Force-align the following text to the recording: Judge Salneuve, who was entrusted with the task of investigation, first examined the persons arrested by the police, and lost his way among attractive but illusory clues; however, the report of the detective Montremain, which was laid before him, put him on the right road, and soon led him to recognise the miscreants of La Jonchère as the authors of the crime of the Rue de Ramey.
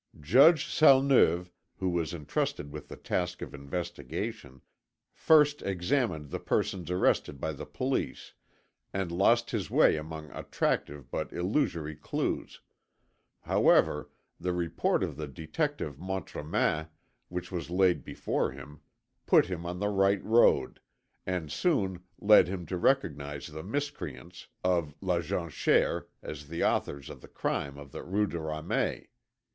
Judge 0.19 0.65
Salneuve, 0.65 1.51
who 1.77 1.87
was 1.87 2.11
entrusted 2.11 2.71
with 2.71 2.87
the 2.87 2.95
task 2.95 3.43
of 3.43 3.53
investigation, 3.53 4.61
first 5.13 5.61
examined 5.61 6.31
the 6.31 6.39
persons 6.39 6.89
arrested 6.89 7.39
by 7.39 7.51
the 7.53 7.67
police, 7.67 8.33
and 8.91 9.11
lost 9.11 9.51
his 9.51 9.69
way 9.69 9.97
among 9.97 10.31
attractive 10.31 11.11
but 11.11 11.31
illusory 11.31 11.95
clues; 11.95 12.61
however, 13.41 14.09
the 14.39 14.53
report 14.53 15.03
of 15.03 15.17
the 15.17 15.27
detective 15.27 15.99
Montremain, 15.99 16.87
which 17.29 17.51
was 17.51 17.69
laid 17.69 18.03
before 18.03 18.53
him, 18.53 18.81
put 19.27 19.45
him 19.45 19.67
on 19.67 19.77
the 19.77 19.89
right 19.89 20.23
road, 20.23 20.79
and 21.27 21.51
soon 21.51 22.01
led 22.19 22.47
him 22.47 22.65
to 22.65 22.75
recognise 22.75 23.45
the 23.45 23.61
miscreants 23.61 24.47
of 24.63 24.95
La 24.99 25.19
Jonchère 25.19 26.07
as 26.23 26.47
the 26.47 26.63
authors 26.63 27.07
of 27.07 27.21
the 27.21 27.27
crime 27.27 27.77
of 27.77 27.91
the 27.91 28.01
Rue 28.01 28.25
de 28.25 28.37
Ramey. 28.39 29.09